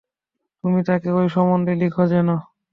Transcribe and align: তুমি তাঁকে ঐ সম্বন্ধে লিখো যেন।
তুমি 0.63 0.79
তাঁকে 0.87 1.09
ঐ 1.11 1.21
সম্বন্ধে 1.35 1.73
লিখো 1.81 2.03
যেন। 2.11 2.29